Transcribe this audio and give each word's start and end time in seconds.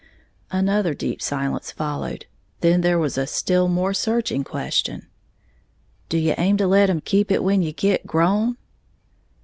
Another 0.49 0.95
deep 0.95 1.21
silence 1.21 1.69
followed; 1.69 2.25
then 2.61 2.81
there 2.81 2.97
was 2.97 3.19
a 3.19 3.27
still 3.27 3.67
more 3.67 3.93
searching 3.93 4.43
question: 4.43 5.05
"Do 6.09 6.17
you 6.17 6.33
aim 6.39 6.57
to 6.57 6.65
let 6.65 6.89
'em 6.89 7.01
keep 7.01 7.29
it 7.31 7.43
when 7.43 7.61
you 7.61 7.71
git 7.71 8.07
grown?" 8.07 8.57